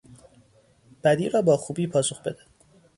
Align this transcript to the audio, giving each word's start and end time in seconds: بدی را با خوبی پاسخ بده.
بدی 1.03 1.29
را 1.29 1.41
با 1.41 1.57
خوبی 1.57 1.87
پاسخ 1.87 2.21
بده. 2.21 2.45